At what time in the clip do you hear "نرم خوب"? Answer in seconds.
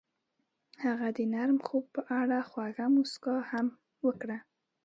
1.33-1.85